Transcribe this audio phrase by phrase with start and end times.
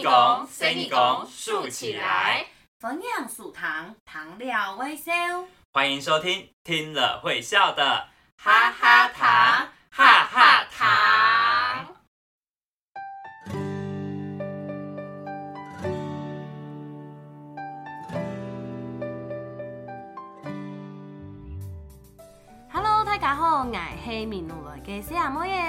[0.00, 2.46] 你讲，生你讲，竖起来，
[2.78, 5.12] 分享素糖，糖料微笑，
[5.74, 8.08] 欢迎收听，听了会笑的
[8.38, 11.86] 哈哈糖，哈哈糖。
[22.72, 23.72] Hello，大家好，我
[24.02, 25.50] 是闽南嘅小阿妹嘅温温文文。
[25.50, 25.59] 大家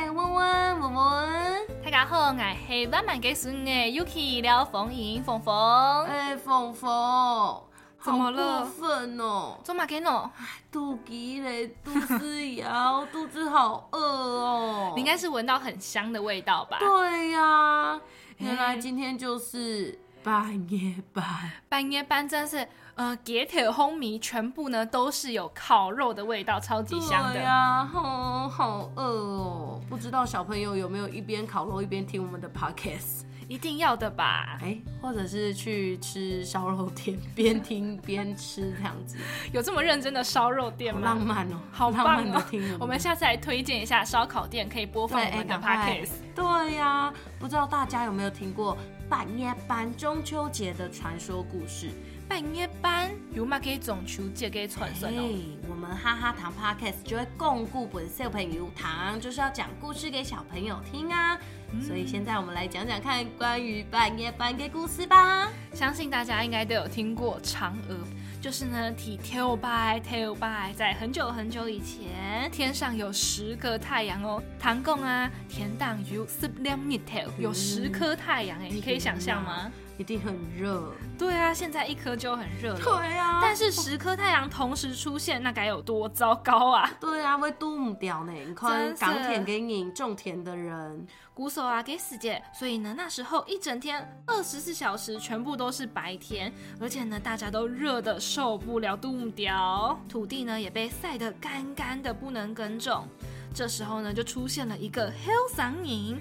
[2.12, 6.06] 好，我是万万嘅孙的 Yuki 廖凤英凤凤。
[6.08, 7.64] 哎，凤凤，
[8.02, 9.58] 怎么了好过分哦！
[9.64, 10.30] 做嘛给喏？
[10.70, 14.92] 肚子嘞，肚子摇，肚子好饿哦。
[14.94, 16.80] 你应该是闻到很香的味道吧？
[16.80, 17.98] 对呀、
[18.40, 21.24] 原来今天就是半夜班。
[21.70, 27.34] 半夜班真是呃，铁铁烘米全部呢都是有烤肉的味道，超级香的。
[27.34, 29.82] 对呀、好好饿哦！
[29.90, 33.24] 不知道小朋友有没有一边烤肉一边听我们的 podcast？
[33.48, 34.58] 一定要的吧？
[34.62, 39.18] 哎，或者是去吃烧肉店，边听边吃这样子，
[39.52, 41.02] 有这么认真的烧肉店吗？
[41.02, 42.78] 浪漫哦，好棒哦漫的听！
[42.80, 46.12] 我们下次来推荐一下烧烤店，可以播放对，我们的 podcast。
[46.34, 48.78] 对呀、不知道大家有没有听过
[49.12, 51.90] 半夜班中秋节的传说故事？
[52.30, 61.38] 半夜班有嘛给中秋节给传说哎哦。，我们哈哈糖 podcast 就会共顾本小朋友糖，就是要讲故事给小朋友听啊。
[61.86, 65.50] 所以现在我们来讲讲看关于半夜班的故事吧。
[65.74, 67.98] 相信大家应该都有听过嫦娥，
[68.42, 74.42] 就是呢提 tail by tail by，在很久很久以前，天上有十个太阳哦。
[74.60, 79.72] 唐贡啊，田荡有十两日头，有十颗太阳哎，你可以想象吗？
[80.02, 80.92] 一定很热。
[81.16, 82.80] 对啊，现在一颗就很热了。
[82.80, 86.90] 对啊但是十颗太阳同时出现，那该有多糟糕啊！
[87.00, 88.34] 对啊，会冻唔掉呢。
[88.34, 91.06] 你看港田给你种田的人，
[91.36, 103.08] 鼓手啊，给死姐，所以呢，那时候一整天二十四小时全部都是白天，而且呢，大家都热的受不了，冻掉，土地呢也被晒得干干的，不能耕种。
[103.54, 106.18] 这时候呢，就出现了一个黑嗓音，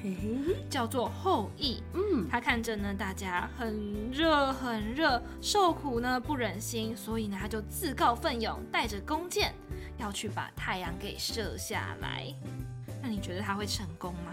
[0.69, 1.83] 叫做后羿。
[1.95, 9.55] 嗯，他看着呢，大家很热很热，受苦呢不忍心，所以呢，他就自告奋勇，带着弓箭
[9.97, 12.27] 要去把太阳给射下来。
[13.01, 14.33] 那你觉得他会成功吗？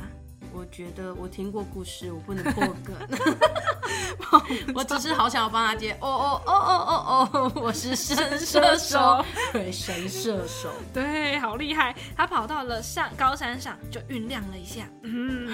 [0.51, 2.95] 我觉得我听过故事，我不能破梗。
[4.75, 5.93] 我只是好想要帮他接。
[5.99, 10.69] 哦哦哦哦哦哦，我是神射手， 对，神射手。
[10.93, 11.95] 对，好厉害！
[12.15, 15.49] 他跑到了上高山上，就酝酿了一下，嗯，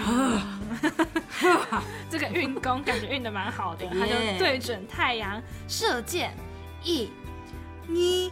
[2.10, 6.36] 这个运功感觉运的蛮好的，他就耶对准太阳射箭，
[6.84, 7.10] 一、
[7.88, 8.32] 二、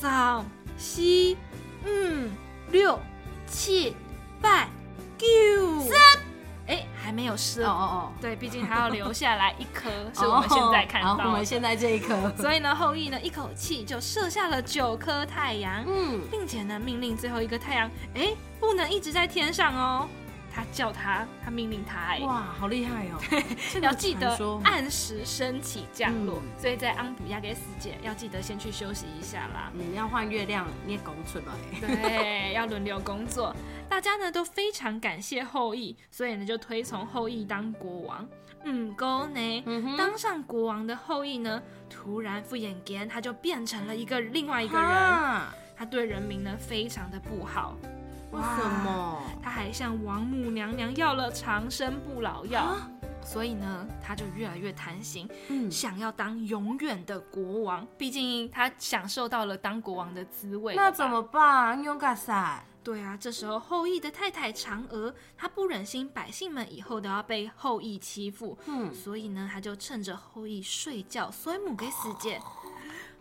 [0.00, 0.44] 三、
[0.78, 1.00] 四、
[1.84, 2.28] 五、
[2.70, 2.98] 六、
[3.46, 3.94] 七、
[4.40, 4.66] 八、
[5.18, 5.26] 九、
[7.04, 11.24] 还没有射哦哦对，毕竟还要留下来一颗，哦， 是我们现在看到的。
[11.24, 12.16] 我们现在这一颗。
[12.40, 20.08] 所以呢，后羿呢一口气就射下了九颗太阳，嗯，并且呢命令最后一个太阳，哎，不能一直在天上哦。
[20.56, 23.18] 他叫他，他命令他，哎，哇，好厉害哦！
[23.82, 26.36] 要记得按时升起降落。
[26.36, 29.72] 嗯所以在安补亚给死姐要记得先去休息一下啦。
[29.72, 31.44] 你要换月亮，你也拱出来。
[31.80, 33.54] 对，要轮流工作。
[33.88, 38.26] 大家呢都非常感谢后羿，所以呢就推崇后羿当国王。
[38.64, 39.62] 嗯，够呢。
[39.66, 44.88] 嗯当上国王的后羿呢，突然敷衍间，他就变成了一个另外一个人。
[45.76, 47.76] 他对人民呢非常的不好，
[48.30, 49.22] 为什么？
[49.42, 52.90] 他还向王母娘娘要了长生不老药，啊
[53.22, 57.86] 所以呢他就越来越贪心，嗯，想要当永远的国王。
[57.98, 60.74] 毕竟他享受到了当国王的滋味。
[60.74, 61.22] 那怎么？
[61.22, 61.82] 办？
[61.82, 62.64] 勇敢赛。
[62.84, 72.38] 对啊，这时候后羿的太太嫦娥，她不忍心百姓们以后都要被后羿欺负，嗯，所以呢，她就趁着后羿睡觉，所以母给死姐，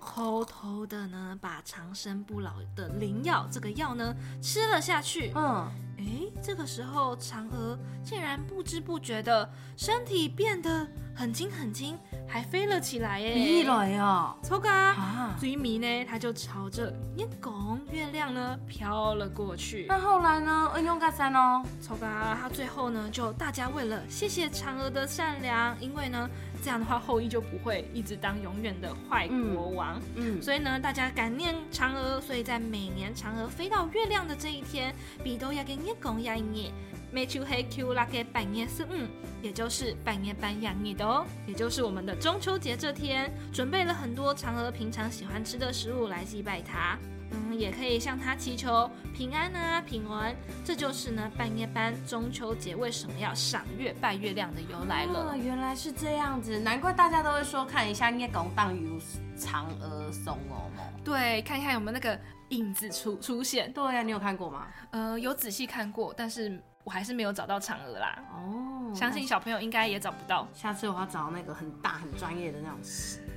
[0.02, 5.32] 偷偷的呢把长生不老的灵药这个药呢吃了下去。
[5.34, 13.34] 嗯，哎，这个时候嫦娥竟然不知不觉的身体变得很轻很轻，还飞了起来耶！
[13.36, 14.36] 飞来哦。
[14.42, 14.72] 抽嘎！
[14.72, 19.86] 啊，追迷呢，他就朝着月拱月亮呢飘了过去。
[19.88, 20.72] 那后来呢？
[20.74, 21.64] 恩勇敢赛呢？
[21.82, 26.28] 抽嘎，他最后呢，就大家为了谢谢嫦娥的善良，因为呢，
[26.64, 30.02] 这样的话后羿就不会一直当永远的坏国王。
[30.16, 36.72] 嗯，所以呢，大家感念嫦娥，所以在每年嫦娥飞到月亮的这一天，比都要跟月拱呀耶。
[37.14, 39.08] 每秋黑 Q 拉给半夜四嗯，
[39.44, 46.98] 也就是半夜半养你的哦，也就是我们的中秋节这天，准备了很多嫦娥平常喜欢吃的食物来祭拜她。
[47.30, 50.36] 嗯，也可以向他祈求平安啊、平安。
[50.64, 55.20] 这就是呢半夜班中秋节为什么要赏月拜月亮的由来了。
[55.30, 59.00] 啊，原来是这样子，难怪大家都会说看一下聂公荡有
[59.38, 60.84] 嫦娥松哦嘛。
[61.04, 62.20] 对，看一看有没有那个
[62.50, 63.72] 影子出出现。
[63.72, 64.68] 对呀、你有看过吗？
[64.92, 68.18] 呃，有仔细看过，但是我还是没有找到嫦娥啦。
[68.34, 70.48] 哦，相信小朋友应该也找不到。
[70.54, 72.78] 下次我要找那个很大很专业的那种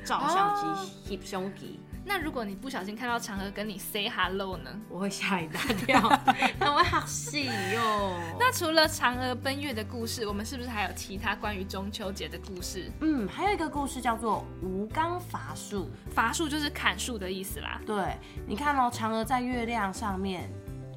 [0.05, 4.71] 照相哦机、翕相机，那如果你不小心看到嫦娥跟你 say hello 呢？
[4.89, 6.21] 我会吓一大跳，
[6.61, 8.13] 那我好戏哟。
[8.39, 12.91] 那除了嫦娥奔月的故事，我们是不是还有其他关于中秋节的故事？
[13.01, 15.91] 嗯，还有一个故事叫做吴刚伐树。
[16.11, 17.81] 伐树就是砍树的意思啦。
[17.85, 18.17] 对，
[18.47, 20.49] 你看哦，嫦娥在月亮上面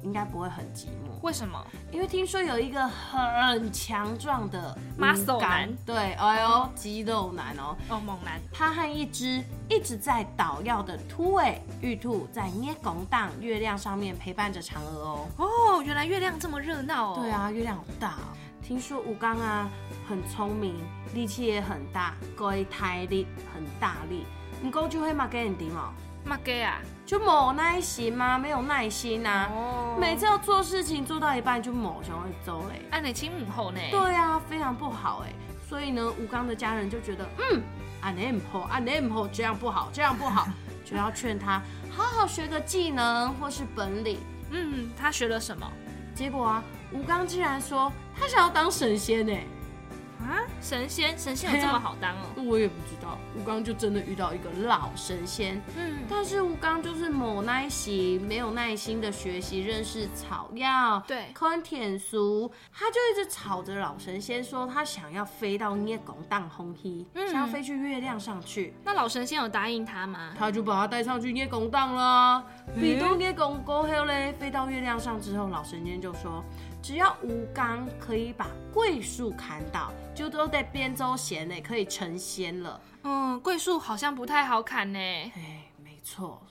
[0.04, 1.09] 应该不会很寂寞。
[1.22, 1.62] 为什么？
[1.92, 8.40] 因为听说有一个很强壮的 Muscle 男对，哎呦，肌肉男哦，哦，猛男。
[8.52, 15.28] 他和一只一直在捣药的秃尾玉兔在捏拱荡月亮上面陪伴着嫦娥哦。
[15.36, 17.18] 哦，原来月亮这么热闹哦。
[17.20, 18.36] 对，啊，月亮好大哦。
[18.62, 19.68] 听说吴刚啊
[20.08, 20.76] 很聪明，
[21.12, 24.24] 力气也很大，龟胎力很大力。
[24.62, 25.92] 不过就会嘛给人敌嘛，
[26.24, 26.80] 马给啊。
[27.06, 29.48] 就没耐心吗，没有耐心啊。
[29.52, 32.82] 哦每次要做事情做到一半就某就会走嘞。
[32.90, 33.80] 按你亲母后呢？
[33.90, 35.32] 对啊，非常不好哎。
[35.68, 37.62] 所以呢，吴刚的家人就觉得，嗯，
[38.00, 40.46] 啊你唔好，啊你唔好，这样不好，这样不好，
[40.84, 44.20] 就要劝他好好学个技能或是本领。
[44.52, 45.68] 嗯，他学了什么
[46.14, 46.62] 结果啊，
[46.92, 49.44] 吴刚竟然说他想要当神仙哎。
[50.22, 50.42] 啊？
[50.60, 52.42] 神仙，神仙有这么好当哦？
[52.44, 70.34] 我也不知道，吴刚就真的遇到一个老神仙，嗯，但是吴刚就是某耐心，没有耐心的学习认识草药，对看天书，他就一直吵着老神仙说他想要飞到聂拱荡红黑，嗯想要飞去月亮上去，那老神仙有答应他吗？
[70.38, 72.44] 他就把他带上去聂拱荡了。
[72.78, 76.44] 比东聂拱过后嘞，飞到月亮上之后，老神仙就说，
[76.82, 82.80] 只要吴刚可以把桂树砍倒，就都在边州县内，可以成仙了。
[83.02, 84.98] 嗯，桂树好像不太好砍呢。
[84.98, 86.42] 哎，没错，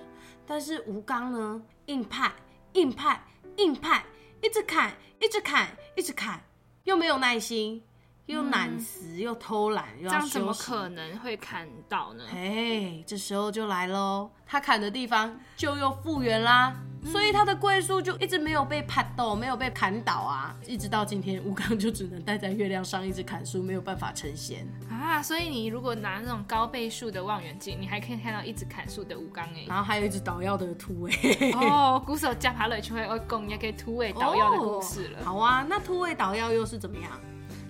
[0.46, 2.32] 但是吴刚呢，硬派、
[2.74, 3.22] 硬派、
[3.58, 4.04] 硬派，
[4.42, 6.40] 一直砍，一直砍，一直砍，
[6.84, 7.84] 又没有耐心，
[8.30, 10.54] 又懒死，又偷懒，这样怎么。
[10.54, 12.24] 可能会砍到呢？
[12.32, 24.68] 哎，这时候就来喽，他砍的地方就又复原啦，所以他的桂树就一直没有被拍倒，没有被砍倒啊，一直到今天，吴刚就只能待在月亮上一直砍树，没有办法成仙。
[24.92, 29.66] 啊，所以你如果拿那种高倍数的望远镜，你还可以看到一直砍树的吴刚哎。
[29.68, 31.12] 然后还有一只捣药的秃尾。
[31.54, 35.26] 哦，鼓手加爬了就会哦讲也可以突围捣药的故事了。
[35.26, 37.20] 好啊，那秃尾捣药又是怎么样？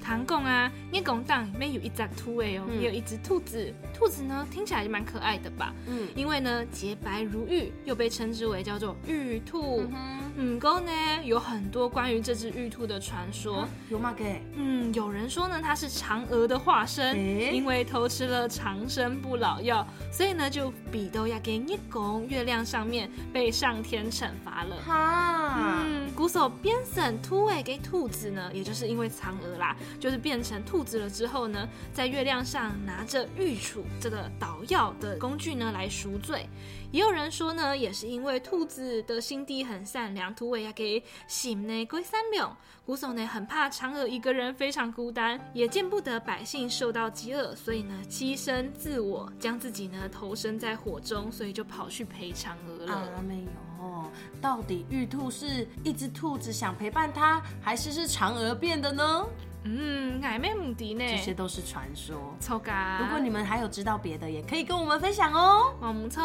[0.09, 3.71] 唐贡啊，叶公档里面有一只兔尾哦，也有一只兔子。
[3.93, 5.71] 兔子呢，听起来就蛮可爱的吧？
[5.85, 9.81] 嗯因为呢，洁白如玉，又被称之为叫做玉兔。
[9.81, 10.91] 嗯哼，嗯，沟呢
[11.23, 13.67] 有很多关于这只玉兔的传说。
[13.87, 14.11] 有吗？
[14.17, 17.15] 给嗯，有人说呢，它是嫦娥的化身，
[17.53, 24.75] 因为偷吃了长生不老药，所以呢就比都要给叶公月亮上面被上天惩罚了。
[24.83, 36.45] 哈，嗯，鼓手编审突尾给兔子呢，也就是因为嫦娥啦，就是变成兔子了之后呢，在月亮上拿着玉杵这个捣药的工具呢来赎罪。
[36.91, 42.55] 也有人说呢，也是因为兔子的心地很善良，土尾要给醒呢归三两。
[42.85, 52.93] 鼓手呢很怕嫦娥一个人非常孤单，也见不得百姓受到饥饿，所以呢牺牲自我，将自己呢投身在火中，所以就跑去陪嫦娥了。
[52.93, 59.23] 啊，没有，到底玉兔是一只兔子想陪伴他，还是是嫦娥变的呢？
[59.63, 61.03] 嗯，矮妹母迪呢？
[61.05, 62.33] 这些都是传说。
[62.39, 62.99] 抽嘎。
[62.99, 65.73] 如果你们还有知道别的，也可以跟我们分享哦。
[65.81, 66.21] 我们抽，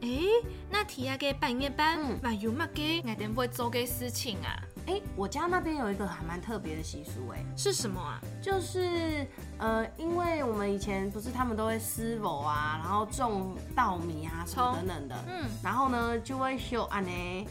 [0.00, 0.22] 诶，
[0.70, 3.02] 那提亚给半夜班嗯，那有乜嘅？
[3.10, 4.56] 我点会做嘅事情啊？
[4.86, 8.20] 哎，我家那边有一个还蛮特别的习俗，哎，是什么啊？
[8.42, 9.24] 就是
[9.58, 17.46] 呃，因为我们以前不是他们都会施否啊，然后种稻米啊什么等等的，嗯，然后呢就会修安呢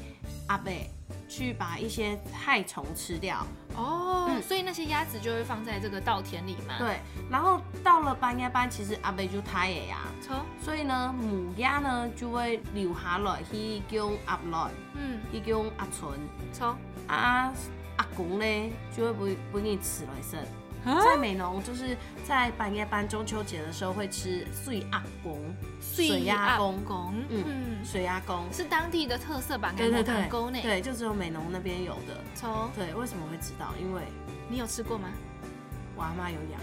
[0.47, 0.89] 阿贝
[1.29, 3.45] 去把一些害虫吃掉。
[3.75, 16.19] 哦，嗯所以那些鸭子就会放在这个稻田里嘛？，对，然后到了半夜班，其实阿贝就胎的呀，抽，所以呢母鸭呢就会留下来去叫阿来，嗯，去叫阿存，
[16.51, 16.75] 抽，
[17.07, 17.53] 啊
[17.97, 20.39] 阿公呢就会不不给你吃来生。
[20.85, 21.95] 啊在美浓，就是
[22.27, 25.39] 在半夜班中秋节的时候会吃碎鸭公、
[25.79, 28.45] 水鸭公、公，嗯嗯，水鸭公。
[28.51, 29.73] 是当地的特色吧？
[29.77, 30.27] 对对对，
[30.61, 32.17] 对，就只有美浓那边有的。
[32.33, 33.73] 从，对，为什么会知道？
[33.79, 34.01] 因为
[34.49, 35.09] 你有吃过吗？
[36.01, 36.59] 我阿妈有养。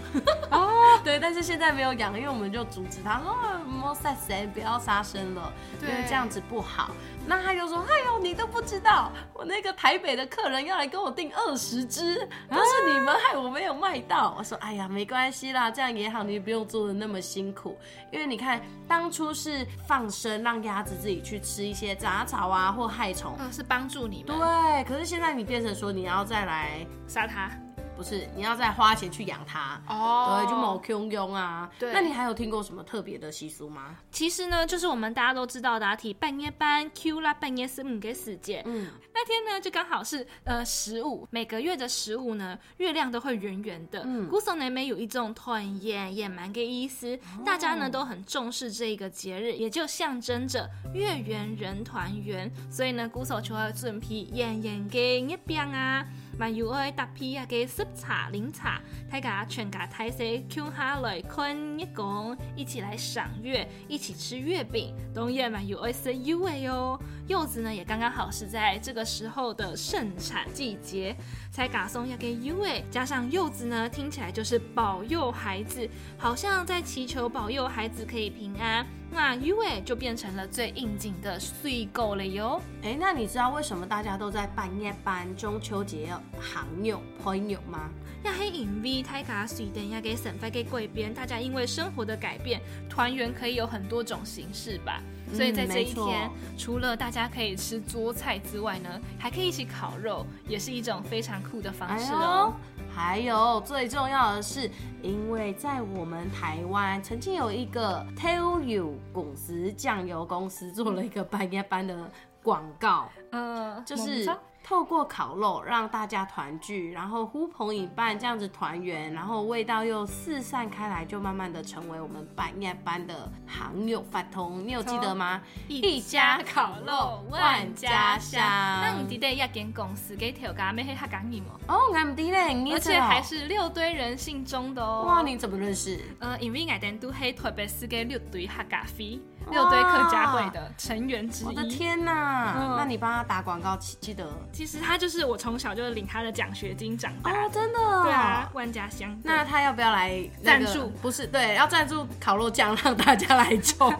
[0.51, 3.33] 哦， 对，但是现在没有养，因为我们就阻止他说
[3.65, 6.91] 莫塞谁不要杀生了，因为这样子不好。
[7.25, 12.15] 那他就说：“哎呦，你都不知道，我那个台北的客人要来跟我订二十只，
[12.49, 17.77] 都是你们害我没有卖到。”我说：“哎呀，没关系啦，这样也好，你不用做的那么辛苦。
[18.11, 24.35] 因为你看，当初是放生，让鸭子自己去吃一些杂草啊或害虫，嗯，是帮助你们。
[24.35, 27.51] 对，可是现在你变成说你要再来杀它。”
[27.99, 31.69] 不是，你要再花钱去养它哦，对，就某 Q 庸啊。
[31.77, 33.97] 对，那你还有听过什么特别的习俗吗？
[34.09, 38.63] 其实呢，就是我们大家都知道的，提半夜班 Q 啦，半夜是五给时间。
[38.65, 44.01] 嗯，那天呢，就刚好是呃十五，每个月的十五呢，月亮都会圆圆的。
[44.05, 52.49] 嗯，古松南美有一种团圆也蛮个意思，大家呢都很重视这个节日，也就象征着月圆人团圆。
[52.71, 56.05] 所以呢，古手就要准备圆圆给一边啊。
[56.37, 66.99] 蛮有爱搭配啊个食茶、饮茶，大家全家大小坐下来看一讲，一起来赏月，一起吃月饼，当然蛮有爱食柚的哟。
[67.27, 71.15] 柚子呢也刚刚好是在这个时候的盛产季节，
[71.51, 78.85] 才嘎送要给柚诶，加上柚子呢，听起来就是保佑孩子，好像在祈求保佑孩子可以平安。
[79.11, 82.61] 那 U 诶就变成了最应景的睡狗了哟。
[82.83, 87.89] 哎，那你知道为什么大家都在半夜办中秋节行友朋友吗？
[88.23, 95.01] 要黑影 V 太卡水等要给省费给贵边，大家因为生活的改变，团圆可以有很多种形式吧。
[95.33, 102.53] 所以在这一天，除了大家可以吃桌菜之外呢，还可以一起烤肉，也是一种非常酷的方式哦。
[103.01, 104.69] 还有最重要的是，
[105.01, 112.11] 因为在我们台湾曾经有一个 Tell You 公司酱油公司做了一个半夜班的
[112.43, 114.29] 广告，嗯，就是。
[114.63, 124.63] 透过烤肉让大家团聚，然后呼朋引伴这样子团圆，然后味道又四散开来，就慢慢的成为我们半夜班的行友饭通。
[124.67, 125.41] 你有记得吗？
[125.67, 128.39] 一家烤肉万家香。
[128.39, 130.85] 那你记得一间公司给条家咩？
[130.85, 131.47] 黑客讲你吗？
[131.67, 132.37] 哦，我唔记得，
[132.73, 135.05] 而且还是六堆人信中的哦。
[135.07, 135.99] 哇，你怎么认识？
[136.19, 139.19] 呃，因为我哋都系特别是给六堆客家飞。
[139.49, 141.47] 六堆客家会的成员之一。
[141.47, 142.75] 我的天哪！
[142.77, 144.29] 那你帮他打广告，记得。
[144.51, 147.31] 其实他就是我从小就是领他的奖学金长大。
[147.31, 147.79] 哦，真的。
[148.03, 149.19] 对啊，万家香。
[149.23, 150.87] 那他要不要来赞助？
[151.01, 153.91] 不是，对，要赞助烤肉酱，让大家来抽。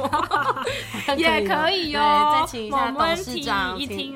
[1.17, 2.39] 也可以哦。
[2.41, 4.15] 再请一下董事长，请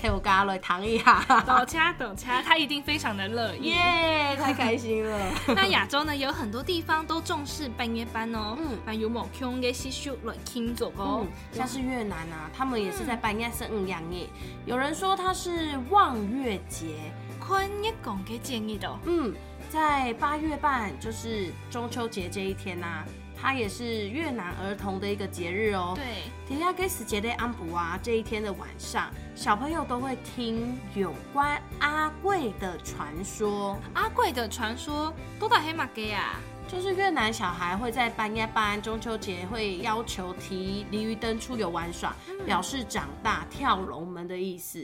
[0.00, 1.24] 陪我家来谈一下。
[1.46, 3.70] 等掐等掐，他一定非常的乐意。
[3.70, 5.32] 耶，太开心了。
[5.54, 8.56] 那亚洲呢，有很多地方都重视半夜班哦。
[8.58, 8.78] 嗯。
[8.84, 10.74] 那有某 Q 嘅习俗来听。
[10.98, 14.26] 嗯，像是越南啊，他们也是在半夜生五羊夜。
[14.66, 16.96] 有人说他是望月节，
[17.40, 18.98] 坤一讲给建议的。
[19.04, 19.34] 嗯，
[19.70, 23.04] 在八月半，就是中秋节这一天呐，
[23.40, 25.92] 它也是越南儿童的一个节日哦。
[25.94, 26.04] 对，
[26.48, 33.78] 底下给死节的安补啊，这一天的晚上，小朋友都会听有关阿贵的传说。
[33.94, 36.40] 阿贵的传说多大黑马给啊。
[36.66, 42.16] 就是越南小孩会在半夜班中秋节会要求提鲤鱼灯出游玩耍，
[42.46, 44.82] 表示长大跳龙门的意思。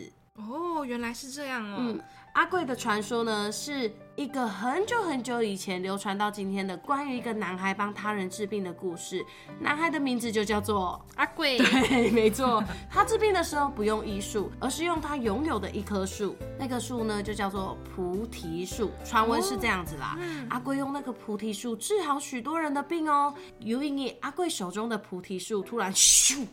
[0.49, 1.77] 哦，原来是这样哦。
[1.79, 2.01] 嗯，
[2.33, 9.25] 阿贵的传说呢，是一个很久很久以前流传到今天的关于一个男孩帮他人治病的故事。
[9.59, 11.59] 男孩的名字就叫做阿贵。
[11.59, 12.63] 对，没错。
[12.91, 16.37] 他治病的时候不用医术，而是用他拥有的一棵树。
[16.59, 18.91] 那棵树呢，就叫做菩提树。
[19.05, 20.19] 传闻是这样子啦。
[20.49, 23.35] 阿贵用那个菩提树治好许多人的病哦。
[23.59, 26.47] 有一年，阿贵手中的菩提树突然咻。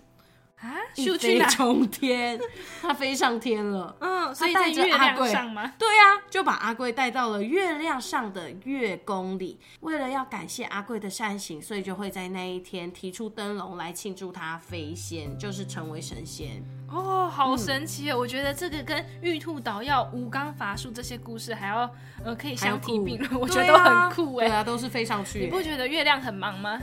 [0.59, 0.73] 啊！
[0.95, 2.39] 一飞冲天，
[2.81, 3.95] 他飞上天了。
[3.99, 5.73] 嗯，所以带着阿贵上吗？
[5.77, 9.59] 对呀，就把阿贵带到了月亮上的月宫里。
[9.81, 16.63] 为了要感谢阿贵的善行，所以就会在那一天提出灯笼来庆祝他飞仙，就是成为神仙。
[16.89, 18.17] 哦，好神奇哦！
[18.17, 21.87] 我觉得这个跟玉兔捣药、吴刚伐树这些故事还要
[22.23, 24.47] 呃可以相提并论， 我觉得都很酷哎。
[24.47, 25.41] 对啊，都是飞上去。
[25.41, 26.79] 你不觉得月亮很忙吗？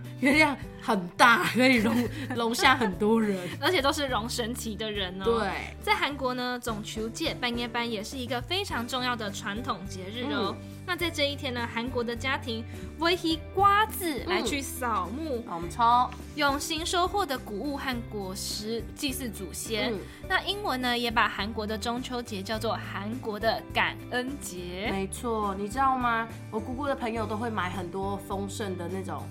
[0.20, 1.94] 月亮很大，可以容
[2.34, 5.24] 容下很多人，而且都是容神奇的人哦。
[5.24, 10.54] 对，在韩国呢，总求界半夜班也是一个非常重要的传统节日哦。
[10.86, 12.62] 那在这一天呢，韩国的家庭
[12.98, 19.94] 会以瓜子来去扫墓，我们抽用新收获的谷物和果实祭祀祖先。
[20.28, 24.88] 那英文呢，也把韩国的中秋节叫做韩国的感恩节。
[24.90, 26.28] 没错，你知道吗？
[26.50, 29.26] 我姑姑的朋友都会买很多丰盛的那种。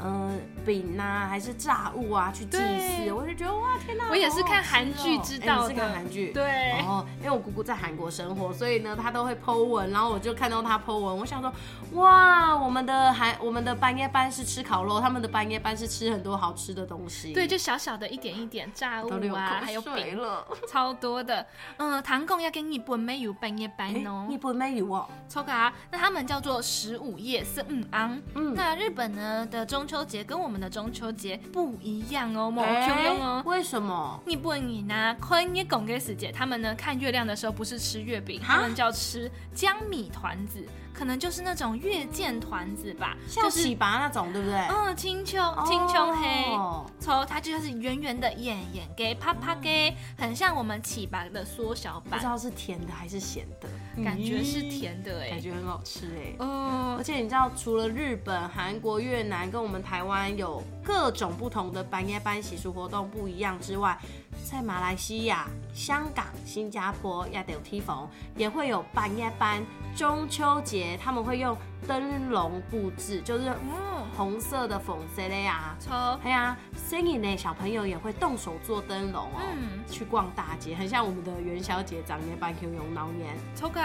[0.00, 4.08] 嗯，饼呐、还是炸物啊去祭祀，我就觉得哇天哪！
[4.10, 6.32] 我也是看韩剧知道的哎你是看韩剧。
[6.32, 6.44] 对，
[6.78, 11.52] 然后，因为我姑姑在韩国生活，所以呢，她都会 Po 文，然后我就看到她 Po 文，我想说，
[11.94, 20.46] 哇，我们的韩我们的半夜班是吃烤肉，他们的半夜班是吃很多好吃的东西，对，就小小的一点一点炸物啊，还有水饼，了。
[20.70, 21.44] 超多的。
[21.78, 28.20] 嗯，唐贡要跟日本没有半夜班哎哦，日本没有哦，超卡，那他们叫做十五夜是嗯昂。
[28.34, 33.42] 嗯那日本呢的中秋节跟我们的中秋节不一样哦，某哎 Q 用哦。
[33.46, 34.20] 为什么？
[34.26, 44.58] 你不你呢，坤也拱给死姐，他们呢看月亮的时候不是吃月饼，他们叫吃江米团子，可能就是那种月见团子吧，像就是喜拔那种，对不对？
[44.68, 46.44] 嗯青丘青丘黑。
[46.52, 53.68] 哦抽它就是圆圆的眼眼给啪啪给，很像我们起拔的缩小版不知，道是甜的还是咸的，
[54.04, 56.34] 感觉是，甜的哎、感觉很好吃哎。
[56.40, 63.98] 嗯而，且你知道，除了日本、韩国、越南跟我们台湾有各种不同的半夜班洗漱活动不一样之外，
[64.44, 69.62] 在马来西亚、香港、新加坡、亚德梯逢也会有半夜班。
[69.96, 71.56] 中秋节他们会用
[71.86, 75.76] 灯笼布置，就是嗯，红色的粉色的呀。
[75.80, 75.92] 抽
[76.22, 76.56] 哎呀，
[76.88, 83.34] 生意呢，小朋友也会动手做灯笼哦，嗯去逛大街，很像我们的元宵节、长年班 Q 用闹年。
[83.56, 83.80] 抽个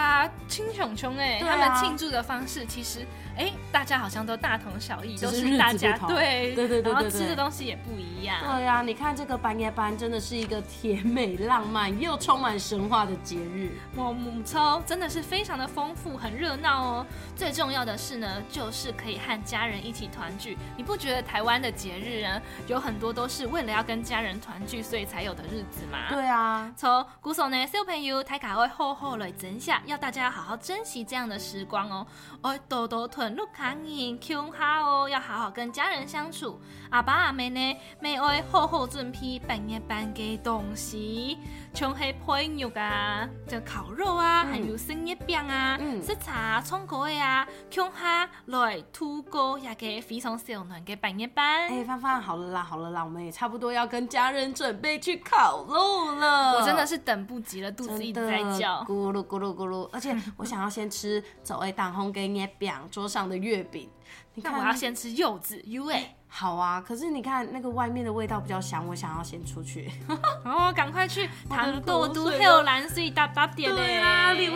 [0.47, 8.37] 青熊熊哎，他们庆祝的方式其实哎，大家好像都大同小异，都是大家同对对对对对对然后吃的东西也不一样。
[8.39, 13.71] 对呀、你看这个半夜班真的是一个甜美浪漫又充满神话的节日。
[13.95, 17.05] 我母抽真的是非常的丰富，很热闹哦。
[17.35, 20.57] 最重要的是呢，就是可以和家人一起团聚。
[20.75, 26.09] 你不觉得台湾的节日呢，有很多都是为了要跟家人团聚，所以才有的日子吗？。
[26.09, 32.07] 对啊，从古手呢，小朋友大家会好好来整下，要大家好好珍惜这样的时光哦。
[32.41, 36.59] 哦，多多囤入卡银 Q 哈哦，要好好跟家人相处。
[36.89, 41.37] 阿爸阿妹呢，每会好好准备半夜班给东西，
[41.73, 51.67] 像是配肉啊，就烤肉啊，嗯还有生月饼啊，嗯食茶葱果的啊，Q 哈来土锅也给非常小暖嘅半夜班。
[51.67, 56.53] 哎、芳芳，好了啦，好了啦，我们也差不多要跟家人准备去烤肉了。
[56.53, 58.81] 我真的是等不及了，肚子一直在叫。
[58.85, 63.89] 咕噜咕噜咕噜，而且我想要先吃走味当红给月饼桌上的月饼。
[64.35, 66.15] 你看，那我要先吃柚子 U 哎。
[66.35, 69.91] 好啊，可是你看那个外面的味道比较香，我想要先出去。
[70.43, 74.01] 哦，赶快去糖果都口水黑蓝水大大点嘞！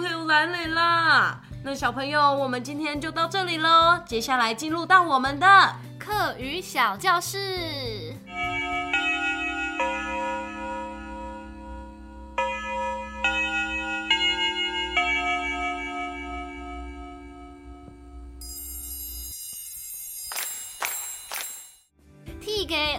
[0.09, 1.39] 有蓝嘞啦。
[1.63, 8.15] 那小朋友，我们今天就到这里喽，接下来进入到我们的课余小教室。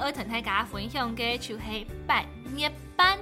[0.09, 2.25] 第一个我同大家分享嘅就系半
[2.57, 3.19] 夜班。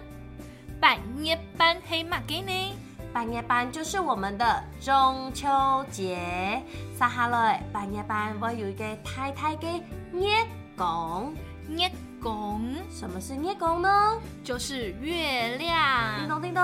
[0.80, 2.74] 半夜班係乜嘅呢？
[3.12, 5.48] 半夜班，就是我们的中秋
[5.90, 6.62] 节。
[6.96, 10.46] 撒哈嘞，半夜班我有一个太太嘅月
[10.76, 11.34] 宫。
[11.68, 11.90] 月
[12.22, 14.20] 宫什么是月宫呢？
[14.44, 16.28] 就是月亮叮。
[16.28, 16.62] 咚叮咚。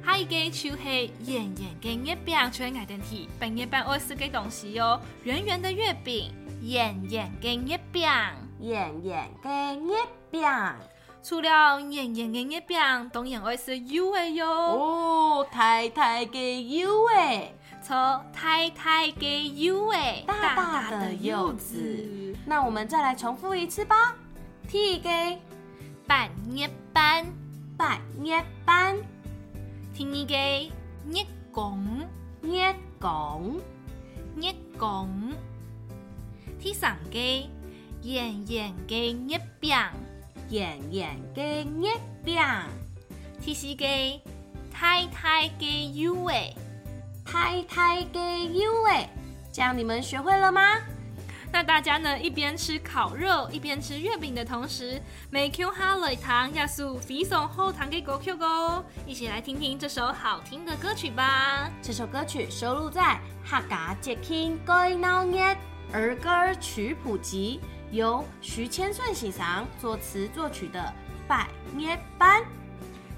[0.00, 0.78] 还有一个就是
[1.26, 3.28] 圆圆嘅月饼，就係愛定題。
[3.38, 6.30] 半夜班愛食嘅東西哦，圓圓的月餅，
[6.62, 8.30] 圓圓嘅月餅。
[8.60, 9.94] 圆圆嘅月
[10.30, 10.42] 饼。
[11.22, 14.44] 除了圓圓嘅月餅，當然愛是柚嘅喲。
[14.46, 17.54] 哦，太太嘅柚诶。
[17.84, 22.36] 錯，太太嘅柚誒，大大的柚子。
[22.44, 24.14] 那我们再来重复一次吧。
[24.68, 25.08] 第一个
[26.06, 27.24] 半夜班，
[27.76, 28.96] 半夜班，
[29.94, 30.34] 第二個
[31.12, 32.06] 月宮，
[32.42, 33.60] 月宫。
[34.36, 35.08] 月宮。
[36.60, 37.18] 第三個
[38.02, 39.76] 圓圓嘅月饼，
[40.50, 41.90] 圆圆嘅月
[42.24, 42.36] 饼。
[43.44, 43.84] 第四個
[44.72, 46.52] 太太嘅柚誒。
[47.24, 49.08] 太太嘅柚诶。
[49.52, 50.62] 这样你们学会了吗？
[51.50, 61.70] 那大家呢一边吃烤肉一边吃月饼的同时，每 Q 哈雷糖亚素非送后糖给狗 Q 狗，一起来听听这首好听的歌曲吧。
[61.82, 63.18] 这首歌曲收录在
[63.50, 65.56] 《客家节庆改闹热
[65.92, 70.80] 儿歌曲谱集》，由徐千顺喜赏作词作曲的
[71.26, 72.42] 《拜年班》。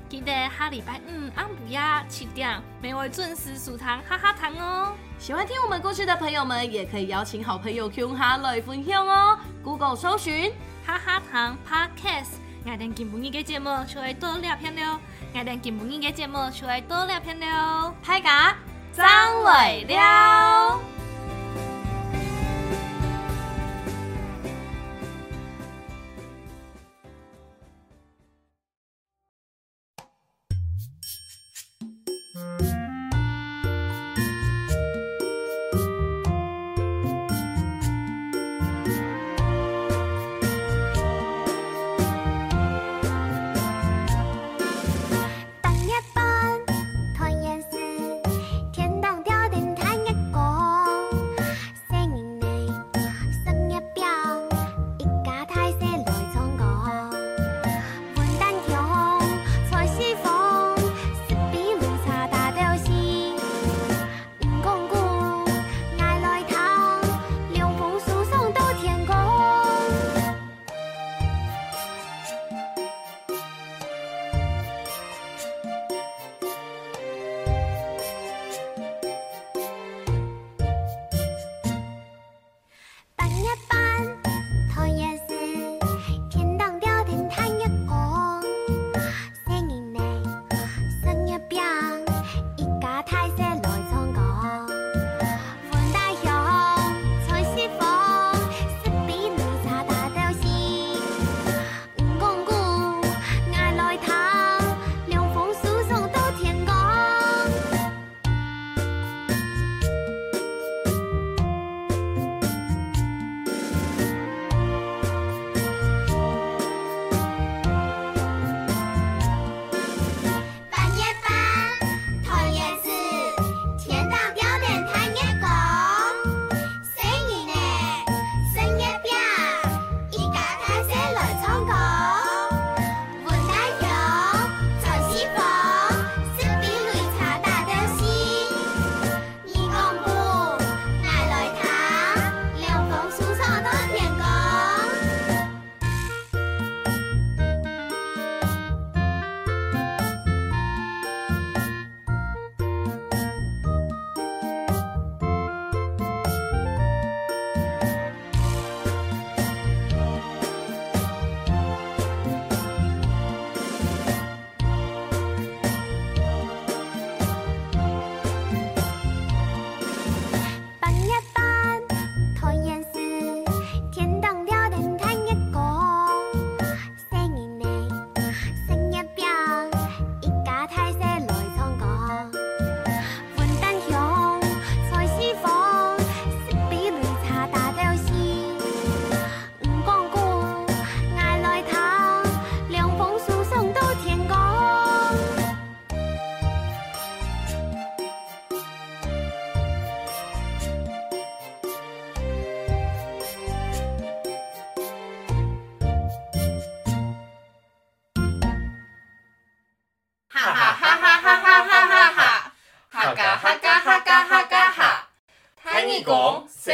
[0.09, 4.93] 记得下礼拜五暗不呀七点，每位准时收糖哈哈糖哦。
[5.19, 9.39] 喜欢听我们故事的朋友们，也可以邀请好朋友 Q 哈来分享哦。
[9.63, 10.53] Google 搜寻
[10.85, 12.33] 哈哈糖 Podcast，
[12.65, 14.99] 我哋今本日嘅節目就會多聊片了，
[15.33, 17.95] 我哋今本日嘅節目就會多聊片了。
[18.03, 18.57] 拍嘎
[18.93, 20.30] 张伟了。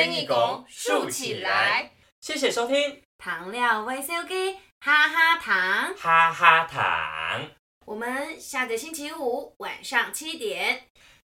[0.07, 1.93] 拱，随你拱，竖起来。
[2.21, 7.51] 谢谢收听，糖料微笑给哈哈糖，哈哈糖，
[7.87, 10.85] 我们下个星期五晚上七点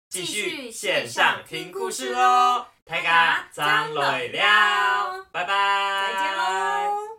[0.09, 2.67] 继续线上听故事喽。
[2.85, 7.10] 大家张磊了，拜拜。